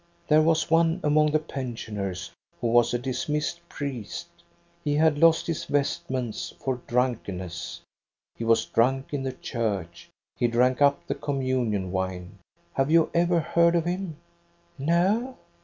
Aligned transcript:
There 0.27 0.41
was 0.41 0.71
one 0.71 0.99
among 1.03 1.29
the 1.29 1.37
pensioners 1.37 2.31
who 2.59 2.65
was 2.69 2.91
a 2.91 2.97
dismissed 2.97 3.61
priest; 3.69 4.29
he 4.83 4.95
had 4.95 5.19
lost 5.19 5.45
his 5.45 5.65
vestments 5.65 6.55
for 6.57 6.81
drunkenness. 6.87 7.81
He 8.35 8.43
was 8.43 8.65
drunk 8.65 9.13
in 9.13 9.21
the 9.21 9.33
church. 9.33 10.09
He 10.37 10.47
drank 10.47 10.81
up 10.81 11.05
the 11.05 11.13
communion 11.13 11.91
wine. 11.91 12.39
Have 12.73 12.89
you 12.89 13.11
ever 13.13 13.39
heard 13.41 13.75
of 13.75 13.85
him.^"" 13.85 14.13
No. 14.83 15.37